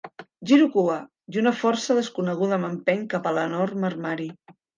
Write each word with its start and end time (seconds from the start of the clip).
Giro 0.51 0.63
cua 0.75 0.95
i 1.35 1.41
una 1.41 1.53
força 1.57 1.97
desconeguda 1.99 2.59
m'empeny 2.65 3.05
cap 3.13 3.29
a 3.29 3.35
l'enorme 3.39 3.87
armari. 3.93 4.29